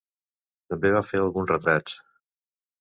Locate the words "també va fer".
0.75-1.23